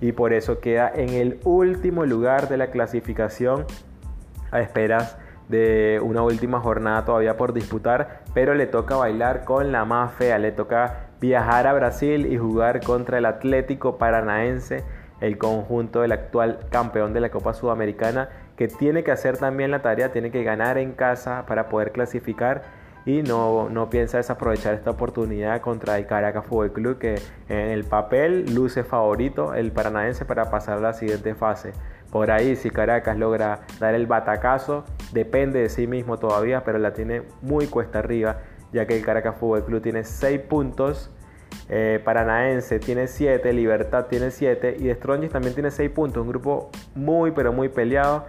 Y 0.00 0.12
por 0.12 0.32
eso 0.32 0.60
queda 0.60 0.90
en 0.94 1.10
el 1.10 1.40
último 1.44 2.06
lugar 2.06 2.48
de 2.48 2.56
la 2.56 2.68
clasificación 2.68 3.66
a 4.50 4.60
esperas 4.60 5.18
de 5.48 6.00
una 6.02 6.22
última 6.22 6.58
jornada 6.58 7.04
todavía 7.04 7.36
por 7.36 7.52
disputar, 7.52 8.22
pero 8.32 8.54
le 8.54 8.66
toca 8.66 8.96
bailar 8.96 9.44
con 9.44 9.72
la 9.72 9.84
más 9.84 10.12
fea, 10.14 10.38
le 10.38 10.52
toca 10.52 11.10
viajar 11.20 11.66
a 11.66 11.74
Brasil 11.74 12.26
y 12.26 12.38
jugar 12.38 12.82
contra 12.82 13.18
el 13.18 13.26
Atlético 13.26 13.98
Paranaense 13.98 14.84
el 15.20 15.38
conjunto 15.38 16.00
del 16.00 16.12
actual 16.12 16.60
campeón 16.70 17.12
de 17.12 17.20
la 17.20 17.30
Copa 17.30 17.54
Sudamericana, 17.54 18.30
que 18.56 18.68
tiene 18.68 19.04
que 19.04 19.10
hacer 19.10 19.38
también 19.38 19.70
la 19.70 19.80
tarea, 19.82 20.12
tiene 20.12 20.30
que 20.30 20.44
ganar 20.44 20.76
en 20.78 20.92
casa 20.92 21.44
para 21.46 21.68
poder 21.68 21.92
clasificar 21.92 22.62
y 23.06 23.22
no, 23.22 23.68
no 23.68 23.90
piensa 23.90 24.18
desaprovechar 24.18 24.74
esta 24.74 24.90
oportunidad 24.90 25.60
contra 25.60 25.98
el 25.98 26.06
Caracas 26.06 26.46
Fútbol 26.46 26.72
Club, 26.72 26.98
que 26.98 27.16
en 27.48 27.70
el 27.70 27.84
papel 27.84 28.54
luce 28.54 28.84
favorito 28.84 29.54
el 29.54 29.72
paranaense 29.72 30.24
para 30.24 30.50
pasar 30.50 30.78
a 30.78 30.80
la 30.80 30.92
siguiente 30.92 31.34
fase. 31.34 31.72
Por 32.10 32.30
ahí, 32.30 32.56
si 32.56 32.70
Caracas 32.70 33.18
logra 33.18 33.60
dar 33.80 33.94
el 33.94 34.06
batacazo, 34.06 34.84
depende 35.12 35.60
de 35.60 35.68
sí 35.68 35.86
mismo 35.86 36.18
todavía, 36.18 36.64
pero 36.64 36.78
la 36.78 36.92
tiene 36.92 37.22
muy 37.42 37.66
cuesta 37.66 37.98
arriba, 37.98 38.38
ya 38.72 38.86
que 38.86 38.96
el 38.96 39.04
Caracas 39.04 39.36
Fútbol 39.36 39.64
Club 39.64 39.82
tiene 39.82 40.04
6 40.04 40.40
puntos 40.42 41.10
eh, 41.68 42.00
Paranaense 42.04 42.78
tiene 42.78 43.06
7, 43.06 43.52
Libertad 43.52 44.06
tiene 44.06 44.30
7 44.30 44.76
y 44.80 44.92
Strongest 44.92 45.32
también 45.32 45.54
tiene 45.54 45.70
6 45.70 45.90
puntos. 45.90 46.22
Un 46.22 46.28
grupo 46.28 46.70
muy 46.94 47.30
pero 47.30 47.52
muy 47.52 47.68
peleado. 47.68 48.26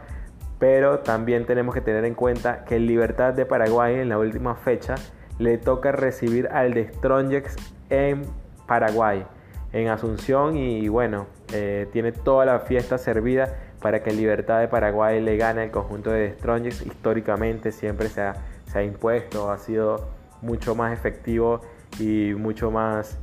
Pero 0.60 1.00
también 1.00 1.46
tenemos 1.46 1.74
que 1.74 1.82
tener 1.82 2.06
en 2.06 2.16
cuenta 2.16 2.64
que 2.66 2.80
Libertad 2.80 3.34
de 3.34 3.46
Paraguay 3.46 3.96
en 3.96 4.10
la 4.10 4.18
última 4.18 4.56
fecha 4.56 4.96
le 5.38 5.58
toca 5.58 5.92
recibir 5.92 6.48
al 6.48 6.74
de 6.74 6.88
Strongest 6.94 7.60
en 7.90 8.24
Paraguay. 8.68 9.26
en 9.74 9.90
Asunción 9.90 10.56
y 10.56 10.88
bueno, 10.88 11.28
eh, 11.52 11.88
tiene 11.92 12.14
toda 12.14 12.46
la 12.46 12.60
fiesta 12.60 12.98
servida 12.98 13.54
para 13.82 14.02
que 14.02 14.12
Libertad 14.12 14.62
de 14.62 14.68
Paraguay 14.68 15.22
le 15.22 15.38
gane 15.38 15.64
al 15.64 15.72
conjunto 15.72 16.12
de 16.12 16.34
Strongest. 16.34 16.86
Históricamente 16.86 17.72
siempre 17.72 18.08
se 18.08 18.22
ha, 18.22 18.36
se 18.72 18.80
ha, 18.80 18.84
impuesto, 18.84 19.52
ha 19.52 19.58
sido 19.58 20.08
mucho 20.42 20.76
más 20.76 20.94
efectivo 20.94 21.62
y 22.00 22.34
mucho 22.38 22.72
más 22.72 23.18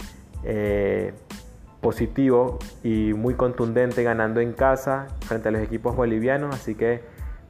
eh, 0.44 1.14
positivo 1.80 2.58
y 2.84 3.12
muy 3.14 3.34
contundente 3.34 4.02
ganando 4.02 4.40
en 4.40 4.52
casa 4.52 5.08
frente 5.20 5.48
a 5.48 5.52
los 5.52 5.62
equipos 5.62 5.96
bolivianos. 5.96 6.54
Así 6.54 6.74
que 6.74 7.00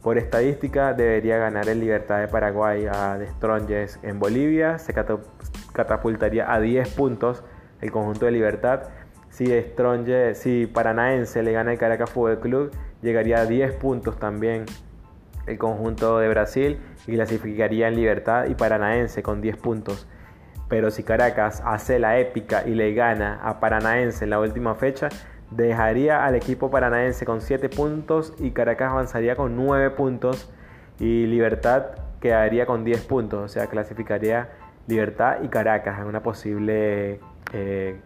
por 0.02 0.18
estadística 0.18 0.94
debería 0.94 1.38
ganar 1.38 1.68
el 1.68 1.78
Libertad 1.78 2.20
de 2.20 2.28
Paraguay 2.28 2.86
a 2.86 3.18
The 3.18 3.86
en 4.02 4.18
Bolivia. 4.18 4.78
Se 4.78 4.92
catapultaría 5.72 6.52
a 6.52 6.60
10 6.60 6.88
puntos 6.94 7.44
el 7.80 7.92
conjunto 7.92 8.26
de 8.26 8.32
Libertad. 8.32 8.82
Si 9.30 9.46
Stronge, 9.46 10.34
si 10.34 10.66
Paranaense 10.66 11.42
le 11.42 11.52
gana 11.52 11.72
el 11.72 11.78
Caracas 11.78 12.10
Fútbol 12.10 12.40
Club, 12.40 12.72
llegaría 13.00 13.38
a 13.38 13.46
10 13.46 13.74
puntos 13.74 14.18
también 14.18 14.66
el 15.46 15.56
conjunto 15.58 16.18
de 16.18 16.28
Brasil 16.28 16.78
y 17.06 17.14
clasificaría 17.14 17.88
en 17.88 17.94
Libertad 17.94 18.46
y 18.46 18.54
Paranaense 18.54 19.22
con 19.22 19.40
10 19.40 19.56
puntos. 19.56 20.08
Pero 20.68 20.90
si 20.90 21.04
Caracas 21.04 21.62
hace 21.64 21.98
la 21.98 22.18
épica 22.18 22.64
y 22.66 22.74
le 22.74 22.92
gana 22.92 23.40
a 23.42 23.60
Paranaense 23.60 24.24
en 24.24 24.30
la 24.30 24.40
última 24.40 24.74
fecha, 24.74 25.08
dejaría 25.56 26.24
al 26.24 26.34
equipo 26.34 26.70
paranaense 26.70 27.24
con 27.24 27.40
7 27.40 27.68
puntos 27.68 28.34
y 28.38 28.50
Caracas 28.52 28.92
avanzaría 28.92 29.36
con 29.36 29.56
9 29.56 29.90
puntos 29.90 30.50
y 30.98 31.26
Libertad 31.26 31.86
quedaría 32.20 32.66
con 32.66 32.84
10 32.84 33.02
puntos, 33.04 33.44
o 33.44 33.48
sea, 33.48 33.66
clasificaría 33.66 34.50
Libertad 34.86 35.42
y 35.42 35.48
Caracas 35.48 36.00
en 36.00 36.06
una 36.06 36.22
posible 36.22 37.20
eh, 37.52 38.00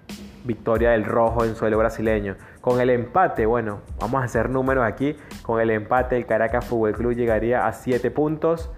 victoria 0.45 0.91
del 0.91 1.05
rojo 1.05 1.45
en 1.45 1.55
suelo 1.55 1.79
brasileño. 1.79 2.37
Con 2.61 2.81
el 2.81 2.91
empate, 2.91 3.47
bueno, 3.47 3.81
vamos 4.01 4.23
a 4.23 4.25
hacer 4.25 4.51
números 4.51 4.85
aquí. 4.85 5.17
Con 5.43 5.61
el 5.61 5.71
empate, 5.71 6.17
el 6.17 6.27
Caracas 6.27 6.65
Fútbol 6.65 6.93
Club 6.95 7.15
llegaría 7.15 7.67
a 7.67 7.73
7 7.73 8.11
puntos. 8.11 8.71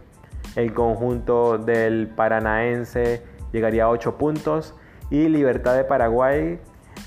El 0.57 0.75
conjunto 0.75 1.59
del 1.59 2.09
Paranaense 2.09 3.23
llegaría 3.53 3.85
a 3.85 3.89
8 3.89 4.17
puntos. 4.19 4.75
Y 5.11 5.29
Libertad 5.29 5.77
de 5.77 5.85
Paraguay, 5.85 6.59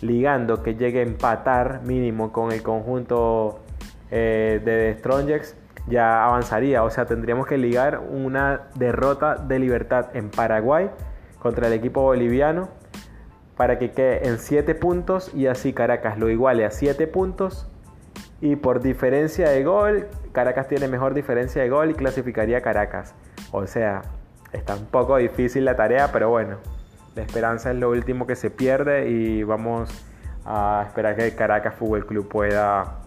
ligando 0.01 0.63
que 0.63 0.75
llegue 0.75 0.99
a 0.99 1.03
empatar 1.03 1.81
mínimo 1.83 2.31
con 2.31 2.51
el 2.51 2.63
conjunto 2.63 3.59
eh, 4.09 4.61
de 4.63 4.95
Strongest, 4.99 5.57
ya 5.87 6.25
avanzaría. 6.25 6.83
O 6.83 6.89
sea, 6.89 7.05
tendríamos 7.05 7.47
que 7.47 7.57
ligar 7.57 7.99
una 7.99 8.69
derrota 8.75 9.35
de 9.35 9.59
Libertad 9.59 10.15
en 10.15 10.29
Paraguay 10.29 10.89
contra 11.39 11.67
el 11.67 11.73
equipo 11.73 12.01
boliviano 12.01 12.69
para 13.57 13.77
que 13.77 13.91
quede 13.91 14.27
en 14.27 14.39
7 14.39 14.73
puntos 14.75 15.31
y 15.35 15.47
así 15.47 15.73
Caracas 15.73 16.17
lo 16.17 16.29
iguale 16.29 16.65
a 16.65 16.71
7 16.71 17.07
puntos 17.07 17.67
y 18.41 18.55
por 18.55 18.81
diferencia 18.81 19.49
de 19.49 19.63
gol, 19.63 20.07
Caracas 20.31 20.67
tiene 20.67 20.87
mejor 20.87 21.13
diferencia 21.13 21.61
de 21.61 21.69
gol 21.69 21.91
y 21.91 21.93
clasificaría 21.93 22.57
a 22.57 22.61
Caracas. 22.61 23.13
O 23.51 23.67
sea, 23.67 24.01
está 24.51 24.75
un 24.75 24.87
poco 24.87 25.17
difícil 25.17 25.63
la 25.63 25.75
tarea, 25.75 26.11
pero 26.11 26.29
bueno, 26.29 26.57
la 27.15 27.21
esperanza 27.21 27.71
es 27.71 27.77
lo 27.77 27.89
último 27.89 28.25
que 28.25 28.35
se 28.35 28.49
pierde 28.49 29.09
y 29.09 29.43
vamos 29.43 29.89
a 30.45 30.83
esperar 30.87 31.15
que 31.15 31.35
Caracas 31.35 31.75
Fútbol 31.75 32.05
Club 32.05 32.27
pueda 32.27 32.99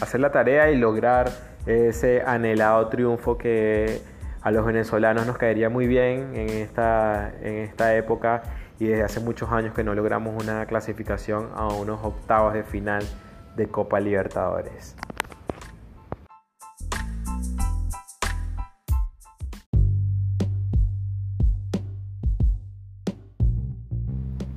hacer 0.00 0.20
la 0.20 0.30
tarea 0.30 0.70
y 0.70 0.76
lograr 0.76 1.30
ese 1.66 2.22
anhelado 2.24 2.88
triunfo 2.88 3.36
que 3.36 4.00
a 4.42 4.50
los 4.50 4.64
venezolanos 4.64 5.26
nos 5.26 5.38
caería 5.38 5.68
muy 5.68 5.86
bien 5.88 6.30
en 6.34 6.50
esta, 6.50 7.32
en 7.42 7.56
esta 7.56 7.96
época 7.96 8.42
y 8.78 8.86
desde 8.86 9.02
hace 9.02 9.20
muchos 9.20 9.50
años 9.50 9.74
que 9.74 9.82
no 9.82 9.94
logramos 9.94 10.40
una 10.40 10.66
clasificación 10.66 11.50
a 11.54 11.66
unos 11.66 12.04
octavos 12.04 12.54
de 12.54 12.62
final 12.62 13.02
de 13.56 13.66
Copa 13.66 13.98
Libertadores. 13.98 14.94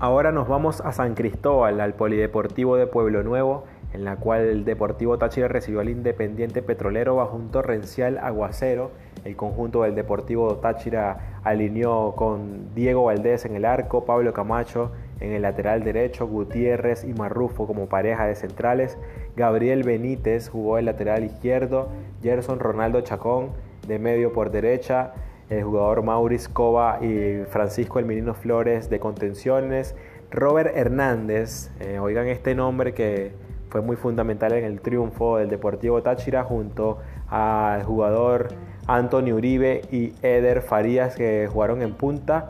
Ahora 0.01 0.31
nos 0.31 0.47
vamos 0.47 0.79
a 0.79 0.93
San 0.93 1.13
Cristóbal, 1.13 1.81
al 1.81 1.93
Polideportivo 1.93 2.77
de 2.77 2.87
Pueblo 2.87 3.21
Nuevo, 3.21 3.65
en 3.91 4.05
la 4.05 4.15
cual 4.15 4.43
el 4.43 4.63
Deportivo 4.63 5.17
Táchira 5.17 5.49
recibió 5.49 5.81
al 5.81 5.89
Independiente 5.89 6.61
Petrolero 6.61 7.17
bajo 7.17 7.35
un 7.35 7.51
torrencial 7.51 8.17
aguacero. 8.17 8.91
El 9.25 9.35
conjunto 9.35 9.83
del 9.83 9.95
Deportivo 9.95 10.55
Táchira 10.55 11.41
alineó 11.43 12.13
con 12.15 12.73
Diego 12.73 13.03
Valdés 13.03 13.43
en 13.43 13.57
el 13.57 13.65
arco, 13.65 14.05
Pablo 14.05 14.31
Camacho 14.31 14.93
en 15.19 15.33
el 15.33 15.41
lateral 15.41 15.83
derecho, 15.83 16.27
Gutiérrez 16.27 17.03
y 17.03 17.13
Marrufo 17.13 17.67
como 17.67 17.89
pareja 17.89 18.25
de 18.25 18.35
centrales, 18.35 18.97
Gabriel 19.35 19.83
Benítez 19.83 20.47
jugó 20.47 20.77
el 20.77 20.85
lateral 20.85 21.25
izquierdo, 21.25 21.89
Gerson 22.23 22.61
Ronaldo 22.61 23.01
Chacón 23.01 23.49
de 23.85 23.99
medio 23.99 24.31
por 24.31 24.49
derecha, 24.49 25.11
el 25.49 25.63
jugador 25.63 26.03
Maurice 26.03 26.49
Cova 26.51 26.99
y 27.01 27.43
Francisco 27.49 27.99
Elmirino 27.99 28.33
Flores 28.33 28.89
de 28.89 28.99
contenciones, 28.99 29.95
Robert 30.31 30.75
Hernández, 30.75 31.71
eh, 31.79 31.97
oigan 31.99 32.27
este 32.27 32.53
nombre 32.53 32.93
que 32.93 33.31
fue 33.69 33.81
muy 33.81 33.95
fundamental 33.95 34.53
en 34.53 34.63
el 34.63 34.81
triunfo 34.81 35.37
del 35.37 35.49
Deportivo 35.49 36.01
Táchira 36.01 36.43
junto 36.43 36.99
al 37.27 37.83
jugador 37.83 38.49
Antonio 38.87 39.35
Uribe 39.35 39.81
y 39.91 40.13
Eder 40.21 40.61
Farías 40.61 41.15
que 41.15 41.47
jugaron 41.51 41.81
en 41.81 41.93
punta. 41.93 42.47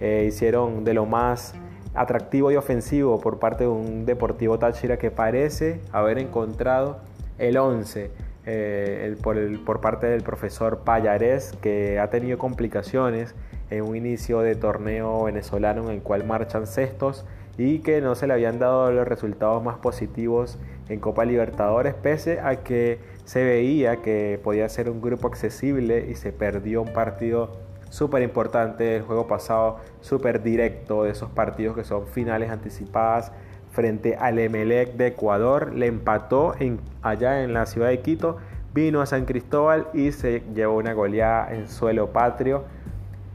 Eh, 0.00 0.24
hicieron 0.26 0.84
de 0.84 0.94
lo 0.94 1.06
más 1.06 1.54
atractivo 1.94 2.50
y 2.50 2.56
ofensivo 2.56 3.20
por 3.20 3.38
parte 3.38 3.64
de 3.64 3.70
un 3.70 4.06
Deportivo 4.06 4.58
Táchira 4.58 4.96
que 4.98 5.10
parece 5.10 5.80
haber 5.92 6.18
encontrado 6.18 7.00
el 7.38 7.58
11 7.58 8.10
eh, 8.44 9.16
por, 9.22 9.80
parte 9.80 10.08
del 10.08 10.22
profesor 10.22 10.80
Payarés 10.80 11.52
que 11.62 12.00
ha 12.00 12.10
tenido 12.10 12.38
complicaciones 12.38 13.34
en 13.70 13.84
un 13.84 13.96
inicio 13.96 14.40
de 14.40 14.56
torneo 14.56 15.24
venezolano 15.24 15.84
en 15.84 15.96
el 15.96 16.02
cual 16.02 16.24
marchan 16.24 16.66
sextos 16.66 17.24
y 17.56 17.80
que 17.80 18.00
no 18.00 18.14
se 18.14 18.26
le 18.26 18.32
habían 18.32 18.58
dado 18.58 18.90
los 18.90 19.06
resultados 19.06 19.62
más 19.62 19.78
positivos 19.78 20.58
en 20.88 20.98
Copa 20.98 21.24
Libertadores, 21.24 21.94
pese 21.94 22.40
a 22.40 22.64
que 22.64 22.98
se 23.24 23.44
veía 23.44 24.02
que 24.02 24.40
podía 24.42 24.68
ser 24.68 24.90
un 24.90 25.00
grupo 25.00 25.28
accesible 25.28 26.06
y 26.10 26.14
se 26.16 26.32
perdió 26.32 26.82
un 26.82 26.92
partido 26.92 27.52
súper 27.90 28.22
importante 28.22 28.96
el 28.96 29.02
juego 29.02 29.26
pasado, 29.26 29.76
súper 30.00 30.42
directo 30.42 31.04
de 31.04 31.10
esos 31.10 31.30
partidos 31.30 31.76
que 31.76 31.84
son 31.84 32.06
finales 32.06 32.50
anticipadas 32.50 33.32
frente 33.72 34.16
al 34.16 34.38
Emelec 34.38 34.94
de 34.94 35.08
Ecuador, 35.08 35.74
le 35.74 35.86
empató 35.86 36.54
allá 37.02 37.42
en 37.42 37.52
la 37.52 37.66
ciudad 37.66 37.88
de 37.88 38.00
Quito, 38.00 38.38
vino 38.72 39.00
a 39.00 39.06
San 39.06 39.24
Cristóbal 39.24 39.88
y 39.92 40.12
se 40.12 40.42
llevó 40.54 40.76
una 40.76 40.92
goleada 40.92 41.52
en 41.52 41.68
suelo 41.68 42.12
patrio 42.12 42.64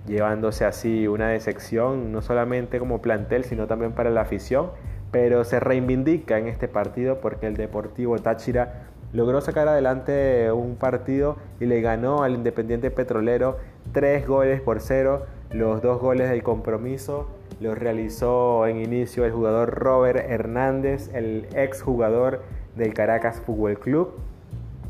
llevándose 0.07 0.65
así 0.65 1.07
una 1.07 1.29
decepción, 1.29 2.11
no 2.11 2.21
solamente 2.21 2.79
como 2.79 3.01
plantel, 3.01 3.43
sino 3.43 3.67
también 3.67 3.91
para 3.91 4.09
la 4.09 4.21
afición, 4.21 4.71
pero 5.11 5.43
se 5.43 5.59
reivindica 5.59 6.37
en 6.37 6.47
este 6.47 6.67
partido 6.67 7.19
porque 7.19 7.47
el 7.47 7.55
Deportivo 7.55 8.17
Táchira 8.17 8.87
logró 9.13 9.39
sacar 9.41 9.67
adelante 9.67 10.51
un 10.51 10.75
partido 10.75 11.37
y 11.59 11.65
le 11.65 11.81
ganó 11.81 12.23
al 12.23 12.33
Independiente 12.35 12.91
Petrolero 12.91 13.57
tres 13.93 14.27
goles 14.27 14.61
por 14.61 14.79
cero, 14.79 15.25
los 15.51 15.81
dos 15.81 16.01
goles 16.01 16.29
del 16.29 16.43
compromiso 16.43 17.27
los 17.59 17.77
realizó 17.77 18.67
en 18.67 18.77
inicio 18.77 19.25
el 19.25 19.31
jugador 19.31 19.71
Robert 19.71 20.19
Hernández, 20.29 21.09
el 21.13 21.47
ex 21.55 21.81
jugador 21.81 22.43
del 22.75 22.93
Caracas 22.93 23.41
Fútbol 23.41 23.79
Club. 23.79 24.11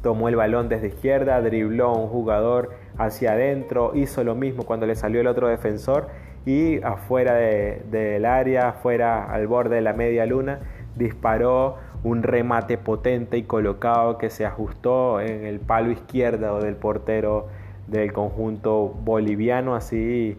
Tomó 0.01 0.29
el 0.29 0.35
balón 0.35 0.67
desde 0.67 0.87
izquierda, 0.87 1.41
dribló 1.41 1.87
a 1.87 1.97
un 1.97 2.07
jugador 2.07 2.71
hacia 2.97 3.33
adentro, 3.33 3.91
hizo 3.95 4.23
lo 4.23 4.35
mismo 4.35 4.63
cuando 4.63 4.85
le 4.85 4.95
salió 4.95 5.21
el 5.21 5.27
otro 5.27 5.47
defensor 5.47 6.07
y 6.45 6.81
afuera 6.81 7.35
del 7.35 8.25
área, 8.25 8.69
afuera 8.69 9.31
al 9.31 9.47
borde 9.47 9.75
de 9.75 9.81
la 9.81 9.93
media 9.93 10.25
luna, 10.25 10.59
disparó 10.95 11.77
un 12.03 12.23
remate 12.23 12.77
potente 12.77 13.37
y 13.37 13.43
colocado 13.43 14.17
que 14.17 14.29
se 14.29 14.45
ajustó 14.45 15.19
en 15.19 15.45
el 15.45 15.59
palo 15.59 15.91
izquierdo 15.91 16.59
del 16.59 16.75
portero 16.75 17.47
del 17.87 18.13
conjunto 18.13 18.87
boliviano, 18.87 19.75
así 19.75 20.37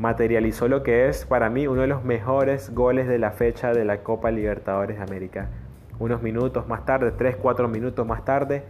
materializó 0.00 0.66
lo 0.66 0.82
que 0.82 1.08
es 1.10 1.26
para 1.26 1.50
mí 1.50 1.66
uno 1.66 1.82
de 1.82 1.86
los 1.86 2.04
mejores 2.04 2.74
goles 2.74 3.06
de 3.06 3.18
la 3.18 3.32
fecha 3.32 3.74
de 3.74 3.84
la 3.84 3.98
Copa 3.98 4.30
Libertadores 4.30 4.96
de 4.96 5.02
América. 5.02 5.50
Unos 5.98 6.22
minutos 6.22 6.66
más 6.66 6.86
tarde, 6.86 7.12
3-4 7.12 7.68
minutos 7.68 8.06
más 8.06 8.24
tarde, 8.24 8.62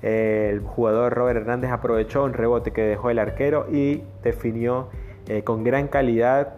el 0.00 0.60
jugador 0.60 1.12
Robert 1.12 1.38
Hernández 1.40 1.72
aprovechó 1.72 2.22
un 2.22 2.34
rebote 2.34 2.70
que 2.70 2.82
dejó 2.82 3.10
el 3.10 3.18
arquero 3.18 3.66
y 3.68 4.04
definió 4.22 4.88
eh, 5.26 5.42
con 5.42 5.64
gran 5.64 5.88
calidad, 5.88 6.54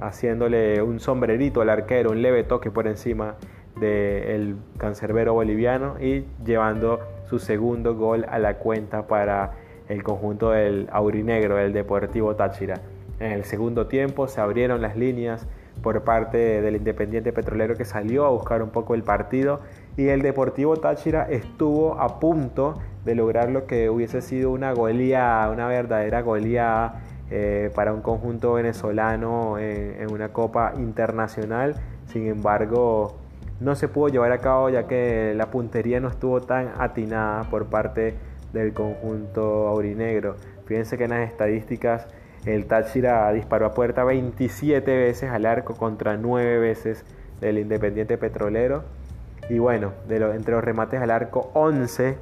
haciéndole 0.00 0.80
un 0.80 0.98
sombrerito 0.98 1.60
al 1.60 1.68
arquero, 1.68 2.12
un 2.12 2.22
leve 2.22 2.44
toque 2.44 2.70
por 2.70 2.86
encima 2.86 3.34
del 3.78 4.56
cancerbero 4.78 5.34
boliviano 5.34 6.00
y 6.00 6.24
llevando 6.42 7.00
su 7.28 7.38
segundo 7.38 7.96
gol 7.96 8.24
a 8.30 8.38
la 8.38 8.54
cuenta 8.54 9.06
para 9.06 9.52
el 9.90 10.02
conjunto 10.02 10.52
del 10.52 10.88
aurinegro, 10.90 11.58
el 11.58 11.74
Deportivo 11.74 12.34
Táchira. 12.34 12.80
En 13.20 13.32
el 13.32 13.44
segundo 13.44 13.86
tiempo 13.86 14.28
se 14.28 14.40
abrieron 14.40 14.80
las 14.80 14.96
líneas 14.96 15.46
por 15.82 16.02
parte 16.02 16.60
del 16.60 16.76
Independiente 16.76 17.32
Petrolero 17.32 17.76
que 17.76 17.84
salió 17.84 18.24
a 18.24 18.30
buscar 18.30 18.62
un 18.62 18.70
poco 18.70 18.94
el 18.94 19.02
partido 19.02 19.60
y 19.96 20.08
el 20.08 20.22
Deportivo 20.22 20.76
Táchira 20.76 21.28
estuvo 21.28 22.00
a 22.00 22.20
punto 22.20 22.74
de 23.04 23.14
lograr 23.14 23.50
lo 23.50 23.66
que 23.66 23.90
hubiese 23.90 24.22
sido 24.22 24.50
una 24.50 24.72
goleada, 24.72 25.50
una 25.50 25.66
verdadera 25.66 26.22
goleada 26.22 27.00
eh, 27.30 27.70
para 27.74 27.92
un 27.92 28.00
conjunto 28.00 28.54
venezolano 28.54 29.58
en, 29.58 30.10
una 30.12 30.28
copa 30.30 30.74
internacional. 30.76 31.74
Sin 32.06 32.26
embargo, 32.26 33.16
no 33.60 33.74
se 33.74 33.88
pudo 33.88 34.08
llevar 34.08 34.32
a 34.32 34.38
cabo 34.38 34.70
ya 34.70 34.86
que 34.86 35.34
la 35.36 35.50
puntería 35.50 36.00
no 36.00 36.08
estuvo 36.08 36.40
tan 36.40 36.72
atinada 36.78 37.44
por 37.50 37.66
parte 37.66 38.14
del 38.52 38.72
conjunto 38.72 39.68
aurinegro. 39.68 40.36
Fíjense 40.66 40.96
que 40.96 41.04
en 41.04 41.10
las 41.10 41.28
estadísticas 41.28 42.06
el 42.44 42.66
Táchira 42.66 43.30
disparó 43.32 43.66
a 43.66 43.74
puerta 43.74 44.04
27 44.04 44.96
veces 44.96 45.30
al 45.30 45.46
arco 45.46 45.74
contra 45.76 46.16
9 46.16 46.58
veces 46.58 47.04
del 47.40 47.58
Independiente 47.58 48.18
Petrolero. 48.18 48.84
Y 49.48 49.58
bueno, 49.58 49.92
entre 50.08 50.54
los 50.54 50.62
remates 50.62 51.00
al 51.00 51.10
arco, 51.10 51.50
11 51.54 52.16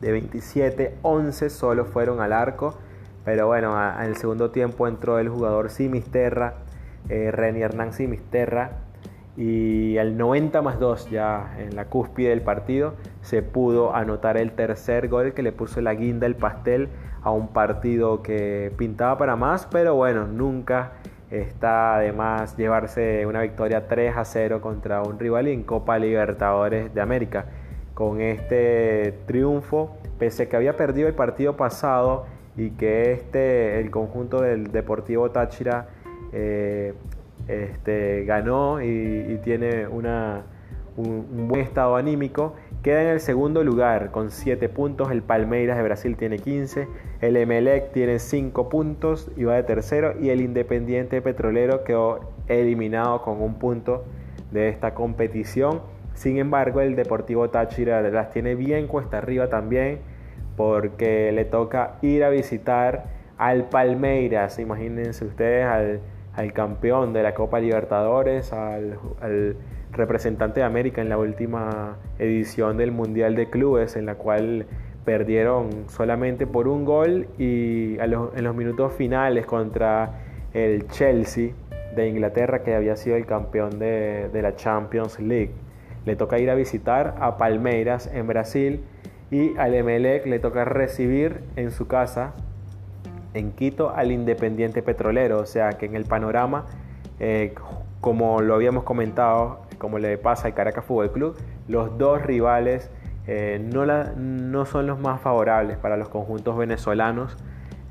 de 0.00 0.12
27, 0.12 0.94
11 1.02 1.50
solo 1.50 1.84
fueron 1.84 2.20
al 2.20 2.32
arco. 2.32 2.74
Pero 3.24 3.46
bueno, 3.46 3.74
en 3.98 4.04
el 4.04 4.16
segundo 4.16 4.50
tiempo 4.50 4.86
entró 4.86 5.18
el 5.18 5.28
jugador 5.30 5.70
Simisterra, 5.70 6.54
eh, 7.08 7.30
Reni 7.32 7.62
Hernán 7.62 7.94
Simisterra, 7.94 8.72
y 9.36 9.98
al 9.98 10.16
90 10.16 10.62
más 10.62 10.78
2 10.78 11.10
ya 11.10 11.56
en 11.58 11.74
la 11.74 11.86
cúspide 11.86 12.28
del 12.30 12.42
partido 12.42 12.94
se 13.20 13.42
pudo 13.42 13.94
anotar 13.94 14.36
el 14.36 14.52
tercer 14.52 15.08
gol 15.08 15.34
que 15.34 15.42
le 15.42 15.50
puso 15.50 15.80
la 15.80 15.94
guinda 15.94 16.26
el 16.26 16.36
pastel 16.36 16.88
a 17.22 17.30
un 17.30 17.48
partido 17.48 18.22
que 18.22 18.72
pintaba 18.76 19.18
para 19.18 19.34
más, 19.34 19.66
pero 19.66 19.94
bueno, 19.94 20.26
nunca 20.26 20.92
está 21.30 21.96
además 21.96 22.56
llevarse 22.56 23.24
una 23.26 23.40
victoria 23.40 23.88
3 23.88 24.16
a 24.16 24.24
0 24.24 24.60
contra 24.60 25.02
un 25.02 25.18
rival 25.18 25.48
en 25.48 25.62
Copa 25.62 25.98
Libertadores 25.98 26.94
de 26.94 27.00
América. 27.00 27.46
Con 27.94 28.20
este 28.20 29.14
triunfo, 29.26 29.96
pese 30.18 30.44
a 30.44 30.48
que 30.48 30.56
había 30.56 30.76
perdido 30.76 31.08
el 31.08 31.14
partido 31.14 31.56
pasado 31.56 32.26
y 32.56 32.70
que 32.70 33.12
este, 33.12 33.80
el 33.80 33.90
conjunto 33.90 34.40
del 34.42 34.70
Deportivo 34.70 35.30
Táchira 35.30 35.88
eh, 36.32 36.94
este, 37.48 38.24
ganó 38.24 38.80
y, 38.82 39.38
tiene 39.44 39.86
una, 39.86 40.42
un, 40.96 41.48
buen 41.48 41.60
estado 41.60 41.96
anímico, 41.96 42.54
queda 42.82 43.02
en 43.02 43.08
el 43.08 43.20
segundo 43.20 43.62
lugar 43.64 44.10
con 44.10 44.30
7 44.30 44.68
puntos, 44.68 45.10
el 45.10 45.22
Palmeiras 45.22 45.76
de 45.76 45.82
Brasil 45.82 46.16
tiene 46.16 46.38
15, 46.38 46.88
el 47.20 47.36
Emelec 47.36 47.92
tiene 47.92 48.18
5 48.18 48.68
puntos 48.68 49.30
y 49.36 49.44
va 49.44 49.54
de 49.54 49.62
tercero 49.62 50.14
y 50.20 50.30
el 50.30 50.40
Independiente 50.40 51.20
Petrolero 51.20 51.84
quedó 51.84 52.32
eliminado 52.48 53.22
con 53.22 53.42
un 53.42 53.58
punto 53.58 54.04
de 54.50 54.68
esta 54.68 54.94
competición. 54.94 55.82
Sin 56.14 56.38
embargo, 56.38 56.80
el 56.80 56.94
Deportivo 56.94 57.50
Táchira 57.50 58.00
las 58.02 58.30
tiene 58.30 58.54
bien 58.54 58.86
cuesta 58.86 59.18
arriba 59.18 59.48
también 59.48 59.98
porque 60.56 61.32
le 61.32 61.44
toca 61.44 61.96
ir 62.02 62.22
a 62.22 62.30
visitar 62.30 63.06
al 63.36 63.68
Palmeiras, 63.68 64.60
imagínense 64.60 65.24
ustedes 65.24 65.66
al, 65.66 66.00
campeón 66.52 67.12
de 67.12 67.22
la 67.22 67.34
Copa 67.34 67.60
Libertadores, 67.60 68.52
al, 68.52 68.98
representante 69.92 70.60
de 70.60 70.66
América 70.66 71.00
en 71.00 71.08
la 71.08 71.16
última 71.16 71.98
edición 72.18 72.76
del 72.76 72.90
Mundial 72.90 73.36
de 73.36 73.48
Clubes, 73.48 73.94
en 73.94 74.06
la 74.06 74.16
cual 74.16 74.66
perdieron 75.04 75.88
solamente 75.88 76.48
por 76.48 76.66
un 76.66 76.84
gol 76.84 77.28
y 77.38 77.96
en 78.00 78.44
los 78.44 78.56
minutos 78.56 78.92
finales 78.94 79.46
contra 79.46 80.20
el 80.52 80.88
Chelsea 80.88 81.52
de 81.94 82.08
Inglaterra, 82.08 82.64
que 82.64 82.74
había 82.74 82.96
sido 82.96 83.14
el 83.14 83.24
campeón 83.24 83.78
de, 83.78 84.28
de 84.32 84.42
la 84.42 84.56
Champions 84.56 85.20
League. 85.20 85.52
Le 86.06 86.16
toca 86.16 86.40
ir 86.40 86.50
a 86.50 86.56
visitar 86.56 87.14
a 87.20 87.36
Palmeiras 87.36 88.10
en 88.12 88.26
Brasil 88.26 88.80
y 89.30 89.56
al 89.56 89.74
Emelec 89.74 90.26
le 90.26 90.40
toca 90.40 90.64
recibir 90.64 91.40
en 91.54 91.70
su 91.70 91.86
casa 91.86 92.34
en 93.34 93.52
Quito 93.52 93.90
al 93.90 94.12
Independiente 94.12 94.82
Petrolero, 94.82 95.40
o 95.40 95.46
sea 95.46 95.70
que 95.70 95.86
en 95.86 95.96
el 95.96 96.04
panorama, 96.04 96.66
eh, 97.20 97.54
como 98.00 98.40
lo 98.40 98.54
habíamos 98.54 98.84
comentado, 98.84 99.62
como 99.78 99.98
le 99.98 100.16
pasa 100.18 100.48
al 100.48 100.54
Caracas 100.54 100.84
Fútbol 100.84 101.12
Club, 101.12 101.36
los 101.68 101.98
dos 101.98 102.22
rivales 102.22 102.90
eh, 103.26 103.60
no, 103.72 103.84
no, 103.86 104.66
son 104.66 104.86
los 104.86 104.98
más 104.98 105.20
favorables 105.20 105.76
para 105.78 105.96
los 105.96 106.08
conjuntos 106.08 106.56
venezolanos, 106.56 107.36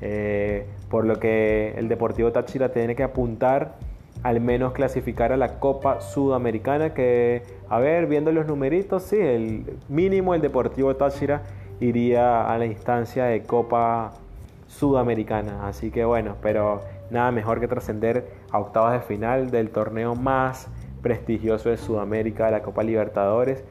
eh, 0.00 0.66
por 0.88 1.04
lo 1.04 1.18
que 1.18 1.74
el 1.76 1.88
Deportivo 1.88 2.32
Táchira 2.32 2.70
tiene 2.70 2.94
que 2.94 3.02
apuntar 3.02 3.76
al 4.22 4.40
menos 4.40 4.72
clasificar 4.72 5.32
a 5.32 5.36
la 5.36 5.58
Copa 5.58 6.00
Sudamericana, 6.00 6.94
que, 6.94 7.42
a 7.68 7.78
ver, 7.78 8.06
viendo 8.06 8.32
los 8.32 8.46
numeritos, 8.46 9.02
sí, 9.02 9.18
el 9.18 9.78
mínimo 9.88 10.34
el 10.34 10.40
Deportivo 10.40 10.96
Táchira 10.96 11.42
iría 11.80 12.46
a 12.50 12.56
la 12.56 12.64
instancia 12.64 13.26
de 13.26 13.42
Copa 13.42 14.12
Sudamericana. 14.74 15.66
Así 15.68 15.90
que 15.90 16.04
bueno, 16.04 16.36
pero 16.42 16.82
nada 17.10 17.30
mejor 17.30 17.60
que 17.60 17.68
trascender 17.68 18.28
a 18.50 18.58
octavos 18.58 18.92
de 18.92 19.00
final 19.00 19.50
del 19.50 19.70
torneo 19.70 20.14
más 20.14 20.68
prestigioso 21.02 21.68
de 21.68 21.76
Sudamérica, 21.76 22.50
la 22.50 22.62
Copa 22.62 22.82
Libertadores, 22.82 23.62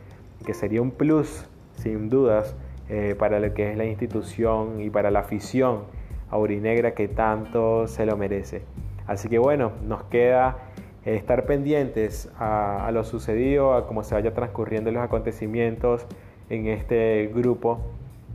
que 0.45 0.53
sería 0.53 0.81
un 0.81 0.91
plus, 0.91 1.45
sin 1.75 2.09
dudas, 2.09 2.55
eh, 2.89 3.15
para 3.17 3.39
lo 3.39 3.53
que 3.53 3.71
es 3.71 3.77
la 3.77 3.85
institución 3.85 4.81
y 4.81 4.89
para 4.89 5.11
la 5.11 5.19
afición 5.19 5.81
aurinegra 6.29 6.93
que 6.93 7.07
tanto 7.07 7.87
se 7.87 8.05
lo 8.05 8.17
merece. 8.17 8.61
Así 9.05 9.29
que 9.29 9.39
bueno, 9.39 9.71
nos 9.83 10.03
queda 10.03 10.57
estar 11.05 11.45
pendientes 11.45 12.29
a, 12.39 12.89
lo 12.93 13.03
sucedido, 13.03 13.73
a 13.73 13.87
cómo 13.87 14.03
se 14.03 14.15
vaya 14.15 14.33
transcurriendo 14.33 14.91
los 14.91 15.03
acontecimientos 15.03 16.05
en 16.49 16.67
este 16.67 17.29
grupo 17.33 17.79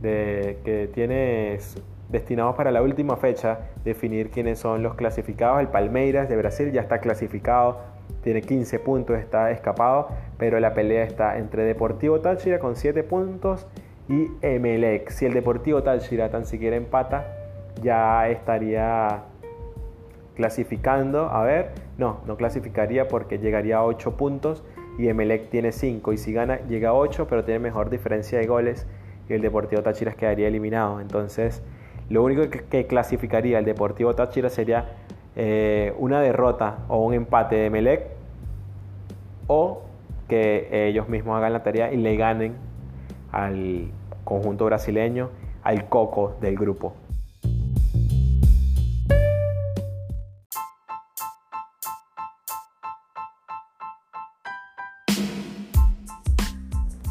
que 0.01 0.89
tiene 0.93 1.57
destinados 2.09 2.55
para 2.55 2.71
la 2.71 2.81
última 2.81 3.15
fecha 3.15 3.59
definir 3.83 4.29
quiénes 4.29 4.59
son 4.59 4.83
los 4.83 4.95
clasificados. 4.95 5.61
El 5.61 5.67
Palmeiras 5.67 6.27
de 6.27 6.35
Brasil 6.35 6.71
ya 6.71 6.81
está 6.81 6.99
clasificado, 6.99 7.79
tiene 8.23 8.41
15 8.41 8.79
puntos, 8.79 9.17
está 9.17 9.51
escapado, 9.51 10.09
pero 10.37 10.59
la 10.59 10.73
pelea 10.73 11.03
está 11.03 11.37
entre 11.37 11.63
Deportivo 11.63 12.19
Táchira 12.19 12.59
con 12.59 12.75
7 12.75 13.03
puntos 13.03 13.67
y 14.07 14.27
Emelec. 14.41 15.09
Si 15.09 15.25
el 15.25 15.33
Deportivo 15.33 15.83
Táchira 15.83 16.29
tan 16.29 16.45
siquiera 16.45 16.75
empata, 16.75 17.25
ya 17.81 18.27
estaría 18.29 19.23
clasificando, 20.35 21.29
a 21.29 21.43
ver, 21.43 21.71
no, 21.97 22.21
no 22.25 22.37
clasificaría 22.37 23.07
porque 23.07 23.37
llegaría 23.37 23.77
a 23.77 23.83
8 23.83 24.17
puntos 24.17 24.63
y 24.97 25.07
Emelec 25.07 25.49
tiene 25.49 25.71
5 25.71 26.13
y 26.13 26.17
si 26.17 26.33
gana 26.33 26.59
llega 26.67 26.89
a 26.89 26.93
8 26.93 27.27
pero 27.29 27.43
tiene 27.43 27.59
mejor 27.59 27.89
diferencia 27.89 28.39
de 28.39 28.47
goles 28.47 28.87
y 29.29 29.33
el 29.33 29.41
Deportivo 29.41 29.83
Táchira 29.83 30.13
quedaría 30.13 30.47
eliminado. 30.47 30.99
Entonces, 31.01 31.61
lo 32.09 32.23
único 32.23 32.49
que, 32.49 32.87
clasificaría 32.87 33.59
el 33.59 33.65
Deportivo 33.65 34.15
Táchira 34.15 34.49
sería 34.49 34.85
eh, 35.35 35.93
una 35.97 36.21
derrota 36.21 36.79
o 36.87 37.05
un 37.05 37.13
empate 37.13 37.55
de 37.55 37.65
Emelec 37.67 38.07
o 39.47 39.83
que 40.27 40.87
ellos 40.87 41.09
mismos 41.09 41.37
hagan 41.37 41.53
la 41.53 41.63
tarea 41.63 41.91
y 41.91 41.97
le 41.97 42.15
ganen 42.15 42.55
al 43.31 43.91
conjunto 44.23 44.65
brasileño, 44.65 45.29
al 45.63 45.87
coco 45.89 46.35
del 46.41 46.55
grupo. 46.55 46.93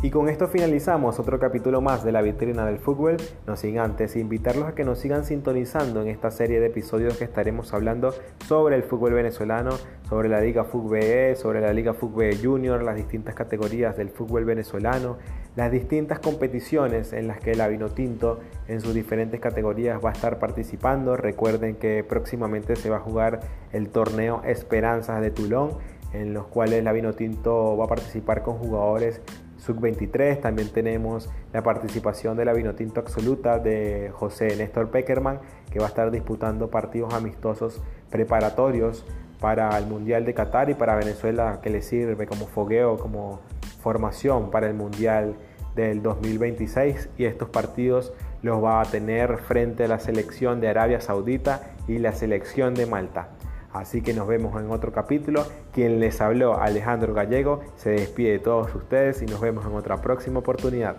Y 0.09 0.11
con 0.11 0.31
esto 0.31 0.49
finalizamos 0.49 1.21
otro 1.21 1.38
capítulo 1.38 1.83
más 1.83 2.03
de 2.03 2.12
la 2.12 2.23
vitrina 2.23 2.64
del 2.64 2.79
fútbol. 2.79 3.18
No 3.47 3.57
sin 3.57 3.79
antes 3.79 4.16
invitarlos 4.16 4.64
a 4.64 4.75
que 4.75 4.83
nos 4.83 5.01
sigan 5.01 5.27
sintonizando 5.27 6.01
en 6.01 6.09
esta 6.09 6.31
serie 6.31 6.61
de 6.61 6.68
episodios 6.68 7.18
que 7.18 7.25
estaremos 7.25 7.75
hablando 7.75 8.14
sobre 8.47 8.77
el 8.77 8.85
fútbol 8.85 9.12
venezolano, 9.12 9.73
sobre 10.09 10.31
la 10.31 10.40
Liga 10.40 10.64
Fútbol 10.64 10.92
BE, 10.92 11.37
sobre 11.37 11.61
la 11.61 11.75
Liga 11.75 11.92
Fútbol 11.92 12.31
Junior, 12.42 12.83
las 12.83 12.97
distintas 12.97 13.35
categorías 13.35 13.99
del 13.99 14.09
fútbol 14.09 14.47
venezolano, 14.47 15.18
las 15.57 15.71
distintas 15.71 16.21
competiciones 16.21 17.12
en 17.12 17.29
las 17.29 17.38
que 17.40 17.51
el 17.51 17.61
Avinotinto 17.61 18.40
en 18.66 18.81
sus 18.81 18.94
diferentes 18.94 19.40
categorías 19.40 20.03
va 20.03 20.09
a 20.09 20.12
estar 20.12 20.38
participando. 20.38 21.18
Recuerden 21.18 21.75
que 21.75 22.03
próximamente 22.03 22.77
se 22.77 22.88
va 22.88 22.97
a 22.97 23.01
jugar 23.01 23.40
el 23.75 23.90
torneo 23.90 24.40
Esperanzas 24.47 25.21
de 25.21 25.31
Tulón 25.31 25.73
en 26.14 26.33
los 26.33 26.47
cuales 26.47 26.83
la 26.83 26.92
Vinotinto 26.92 27.77
va 27.77 27.85
a 27.85 27.88
participar 27.88 28.42
con 28.42 28.55
jugadores 28.55 29.21
sub-23. 29.59 30.40
También 30.40 30.71
tenemos 30.71 31.29
la 31.53 31.62
participación 31.62 32.37
de 32.37 32.44
la 32.44 32.53
Vinotinto 32.53 33.01
Absoluta 33.01 33.59
de 33.59 34.11
José 34.14 34.57
Néstor 34.57 34.90
Peckerman, 34.90 35.40
que 35.71 35.79
va 35.79 35.87
a 35.87 35.88
estar 35.88 36.11
disputando 36.11 36.68
partidos 36.68 37.14
amistosos 37.14 37.83
preparatorios 38.11 39.05
para 39.40 39.77
el 39.79 39.87
Mundial 39.87 40.25
de 40.25 40.35
Qatar 40.35 40.71
y 40.71 40.75
para 40.75 40.97
Venezuela, 40.97 41.61
que 41.62 41.71
le 41.71 41.83
sirve 41.83 42.27
como 42.27 42.47
fogueo, 42.47 42.97
como 42.97 43.40
formación 43.83 44.51
para 44.51 44.66
el 44.66 44.75
Mundial 44.75 45.37
del 45.77 46.03
2026. 46.03 47.11
Y 47.18 47.25
estos 47.25 47.49
partidos 47.49 48.12
los 48.42 48.62
va 48.62 48.81
a 48.81 48.85
tener 48.85 49.38
frente 49.38 49.85
a 49.85 49.88
la 49.88 49.99
selección 49.99 50.61
de 50.61 50.68
Arabia 50.68 51.01
Saudita 51.01 51.75
y 51.87 51.99
la 51.99 52.12
selección 52.12 52.75
de 52.75 52.87
Malta. 52.87 53.29
Así 53.73 54.03
que 54.03 54.15
nos 54.15 54.27
vemos 54.27 54.61
en 54.61 54.71
otro 54.71 54.93
capítulo. 54.93 55.45
Quien 55.73 56.01
les 56.01 56.21
habló, 56.21 56.59
Alejandro 56.59 57.15
Gallego, 57.15 57.61
se 57.77 57.91
despide 57.91 58.33
de 58.33 58.39
todos 58.39 58.75
ustedes 58.75 59.23
y 59.23 59.27
nos 59.27 59.41
vemos 59.41 59.67
en 59.67 59.75
otra 59.75 60.01
próxima 60.01 60.39
oportunidad. 60.39 60.97